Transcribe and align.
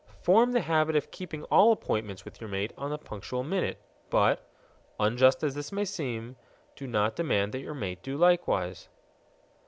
Form 0.23 0.51
the 0.53 0.61
habit 0.61 0.95
of 0.95 1.11
keeping 1.11 1.43
all 1.51 1.71
appointments 1.71 2.25
with 2.25 2.41
your 2.41 2.49
mate 2.49 2.73
on 2.75 2.89
the 2.89 2.97
punctual 2.97 3.43
minute. 3.43 3.79
But 4.09 4.43
(unjust 4.99 5.43
as 5.43 5.53
this 5.53 5.71
may 5.71 5.85
seem) 5.85 6.37
do 6.75 6.87
not 6.87 7.15
demand 7.15 7.51
that 7.51 7.61
your 7.61 7.75
mate 7.75 8.01
do 8.01 8.17
likewise. 8.17 8.89